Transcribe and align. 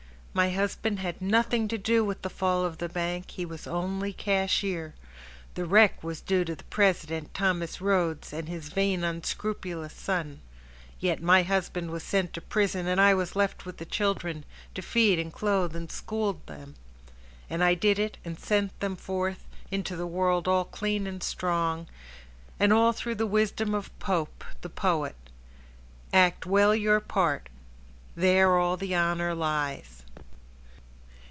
My 0.33 0.51
husband 0.51 0.99
had 0.99 1.21
nothing 1.21 1.67
to 1.67 1.77
do 1.77 2.05
With 2.05 2.21
the 2.21 2.29
fall 2.29 2.63
of 2.63 2.77
the 2.77 2.87
bank—he 2.87 3.45
was 3.45 3.67
only 3.67 4.13
cashier. 4.13 4.95
The 5.55 5.65
wreck 5.65 6.01
was 6.01 6.21
due 6.21 6.45
to 6.45 6.55
the 6.55 6.63
president, 6.63 7.33
Thomas 7.33 7.81
Rhodes, 7.81 8.31
And 8.31 8.47
his 8.47 8.69
vain, 8.69 9.03
unscrupulous 9.03 9.91
son. 9.91 10.39
Yet 11.01 11.21
my 11.21 11.43
husband 11.43 11.91
was 11.91 12.03
sent 12.03 12.31
to 12.31 12.39
prison, 12.41 12.87
And 12.87 13.01
I 13.01 13.13
was 13.13 13.35
left 13.35 13.65
with 13.65 13.75
the 13.75 13.83
children, 13.85 14.45
To 14.73 14.81
feed 14.81 15.19
and 15.19 15.33
clothe 15.33 15.75
and 15.75 15.91
school 15.91 16.39
them. 16.45 16.75
And 17.49 17.61
I 17.61 17.73
did 17.73 17.99
it, 17.99 18.17
and 18.23 18.39
sent 18.39 18.79
them 18.79 18.95
forth 18.95 19.43
Into 19.69 19.97
the 19.97 20.07
world 20.07 20.47
all 20.47 20.63
clean 20.63 21.07
and 21.07 21.21
strong, 21.21 21.87
And 22.57 22.71
all 22.71 22.93
through 22.93 23.15
the 23.15 23.25
wisdom 23.27 23.75
of 23.75 23.91
Pope, 23.99 24.45
the 24.61 24.69
poet: 24.69 25.17
"Act 26.13 26.45
well 26.45 26.73
your 26.73 27.01
part, 27.01 27.49
there 28.15 28.57
all 28.57 28.77
the 28.77 28.95
honor 28.95 29.35
lies." 29.35 29.97